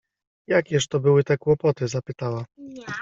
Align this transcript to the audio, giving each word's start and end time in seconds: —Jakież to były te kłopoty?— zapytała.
—Jakież 0.47 0.87
to 0.87 0.99
były 0.99 1.23
te 1.23 1.37
kłopoty?— 1.37 1.87
zapytała. 1.87 2.45